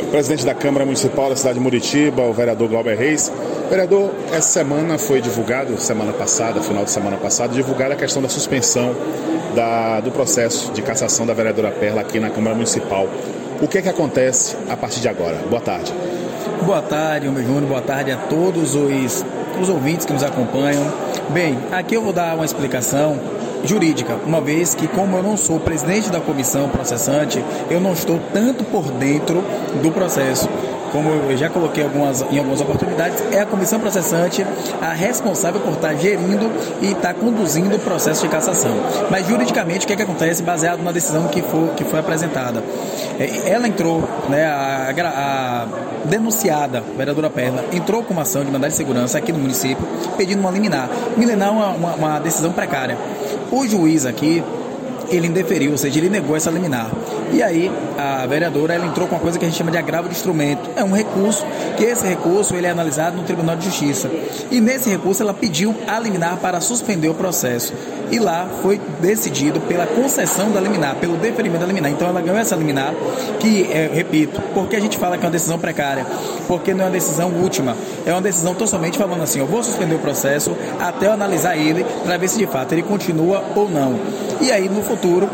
[0.01, 3.31] O presidente da Câmara Municipal da cidade de Muritiba, o vereador Glauber Reis.
[3.69, 8.31] Vereador, essa semana foi divulgado, semana passada, final de semana passada, divulgada a questão da
[8.31, 8.97] suspensão
[9.55, 13.07] da, do processo de cassação da vereadora Perla aqui na Câmara Municipal.
[13.61, 15.37] O que é que acontece a partir de agora?
[15.49, 15.93] Boa tarde.
[16.63, 17.67] Boa tarde, meu Júnior.
[17.67, 19.25] Boa tarde a todos os,
[19.59, 20.85] os ouvintes que nos acompanham.
[21.31, 23.19] Bem, aqui eu vou dar uma explicação
[23.65, 28.21] jurídica, uma vez que, como eu não sou presidente da comissão processante, eu não estou
[28.33, 29.43] tanto por dentro
[29.83, 30.49] do processo
[30.97, 34.47] como eu já coloquei algumas, em algumas oportunidades, é a comissão processante
[34.81, 36.51] a responsável por estar gerindo
[36.81, 38.71] e estar conduzindo o processo de cassação.
[39.11, 42.65] Mas juridicamente, o que, é que acontece baseado na decisão que, for, que foi apresentada?
[43.21, 45.67] É, ela entrou, né, a, a
[46.07, 49.87] denunciada, a vereadora Perla, entrou com uma ação de mandado de segurança aqui no município,
[50.17, 50.89] pedindo uma liminar.
[51.19, 52.97] Liminar é uma, uma, uma decisão precária.
[53.53, 54.43] O juiz aqui,
[55.11, 56.91] ele indeferiu, ou seja, ele negou essa liminar.
[57.33, 60.09] E aí a vereadora ela entrou com uma coisa que a gente chama de agravo
[60.09, 60.71] de instrumento.
[60.77, 61.45] É um recurso
[61.77, 64.11] que esse recurso ele é analisado no Tribunal de Justiça.
[64.51, 67.73] E nesse recurso ela pediu a liminar para suspender o processo.
[68.11, 71.91] E lá foi decidido pela concessão da liminar, pelo deferimento da liminar.
[71.91, 72.95] Então ela ganhou essa liminar,
[73.41, 76.07] que, é, repito, porque a gente fala que é uma decisão precária?
[76.47, 77.77] Porque não é uma decisão última.
[78.05, 81.57] É uma decisão tão somente falando assim, eu vou suspender o processo até eu analisar
[81.57, 83.99] ele para ver se de fato ele continua ou não.
[84.41, 85.29] E aí no futuro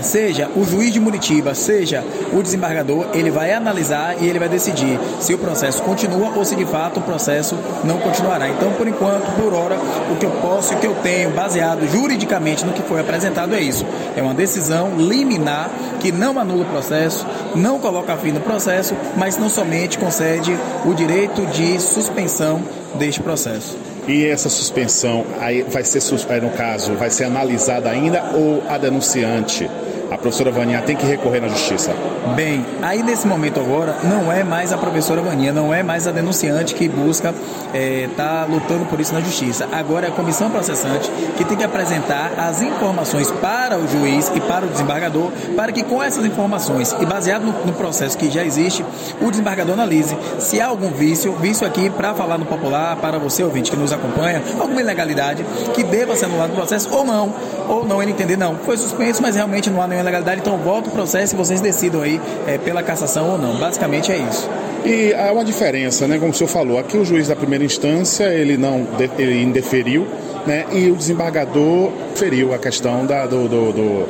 [0.00, 4.98] seja o juiz de Muritiba, seja o desembargador, ele vai analisar e ele vai decidir
[5.20, 8.48] se o processo continua ou se de fato o processo não continuará.
[8.48, 9.76] Então, por enquanto, por hora,
[10.10, 13.54] o que eu posso e o que eu tenho baseado juridicamente no que foi apresentado
[13.54, 13.84] é isso.
[14.16, 19.36] É uma decisão liminar que não anula o processo, não coloca fim no processo, mas
[19.36, 22.62] não somente concede o direito de suspensão
[22.94, 23.76] deste processo.
[24.08, 26.00] E essa suspensão aí vai ser,
[26.40, 29.68] no caso, vai ser analisada ainda ou a denunciante
[30.10, 31.92] a professora Vaninha tem que recorrer na justiça?
[32.34, 36.10] Bem, aí nesse momento agora não é mais a professora Vaninha, não é mais a
[36.10, 39.68] denunciante que busca estar é, tá lutando por isso na justiça.
[39.72, 44.40] Agora é a comissão processante que tem que apresentar as informações para o juiz e
[44.40, 48.44] para o desembargador, para que com essas informações e baseado no, no processo que já
[48.44, 48.84] existe,
[49.20, 53.42] o desembargador analise se há algum vício, vício aqui para falar no popular, para você
[53.42, 57.34] ouvinte que nos acompanha, alguma ilegalidade que deva ser anulado no processo ou não,
[57.68, 60.88] ou não ele entender, não, foi suspenso, mas realmente não há nenhuma legalidade, então volta
[60.88, 63.56] o processo e vocês decidam aí é, pela cassação ou não.
[63.56, 64.48] Basicamente é isso.
[64.84, 66.18] E há uma diferença, né?
[66.18, 68.86] Como o senhor falou, aqui o juiz da primeira instância ele não
[69.18, 70.06] ele indeferiu,
[70.46, 70.64] né?
[70.72, 74.08] E o desembargador feriu a questão da, do, do, do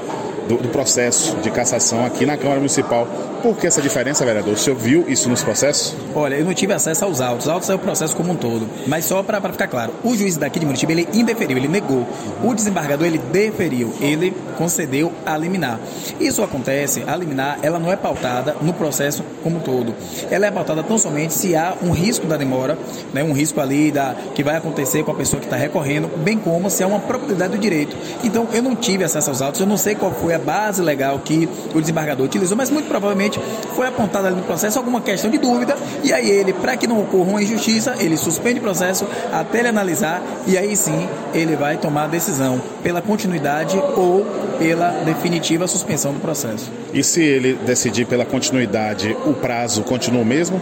[0.49, 3.07] do, do, processo de cassação aqui na Câmara Municipal.
[3.43, 4.55] Por que essa diferença, vereador?
[4.55, 5.95] O senhor viu isso nos processos?
[6.15, 7.47] Olha, eu não tive acesso aos autos.
[7.47, 8.69] Os autos é o processo como um todo.
[8.87, 12.07] Mas só para ficar claro, o juiz daqui de Muritiba, ele indeferiu, ele negou.
[12.43, 15.79] O desembargador, ele deferiu, ele concedeu a liminar.
[16.21, 19.95] Isso acontece, a liminar, ela não é pautada no processo como um todo.
[20.31, 22.79] Ela é pautada tão somente se há um risco da demora,
[23.13, 26.39] né, um risco ali da, que vai acontecer com a pessoa que está recorrendo, bem
[26.39, 27.97] como se há uma probabilidade do direito.
[28.25, 31.19] Então, eu não tive acesso aos autos, eu não sei qual foi a base legal
[31.19, 33.39] que o desembargador utilizou, mas muito provavelmente
[33.75, 37.01] foi apontada ali no processo alguma questão de dúvida, e aí ele, para que não
[37.01, 41.77] ocorra uma injustiça, ele suspende o processo até ele analisar, e aí sim ele vai
[41.77, 44.25] tomar a decisão pela continuidade ou
[44.59, 46.71] pela definitiva suspensão do processo.
[46.93, 50.61] E se ele decidir pela continuidade, o prazo continua o mesmo?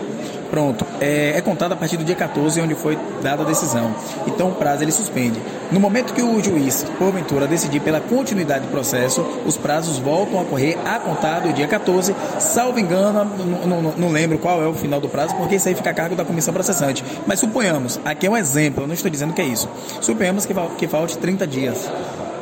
[0.54, 3.92] Pronto, é, é, contado a partir do dia 14, onde foi dada a decisão.
[4.24, 5.40] Então o prazo ele suspende.
[5.72, 10.44] No momento que o juiz, porventura, decidir pela continuidade do processo, os prazos voltam a
[10.44, 12.14] correr a contar do dia 14.
[12.38, 13.24] Salvo engano,
[13.66, 15.94] não, não, não lembro qual é o final do prazo, porque isso aí fica a
[15.94, 17.04] cargo da comissão processante.
[17.26, 19.68] Mas suponhamos, aqui é um exemplo, eu não estou dizendo que é isso.
[20.00, 21.90] Suponhamos que, que falte 30 dias.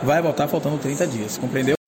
[0.02, 1.81] Vai voltar faltando 30 dias, compreendeu?